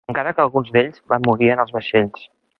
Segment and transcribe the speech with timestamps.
[0.11, 2.27] Encara que alguns d'ells van morir en els vaixells.